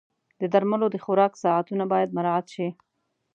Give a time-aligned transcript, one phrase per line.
[0.39, 2.67] د درملو د خوراک ساعتونه باید مراعت شي.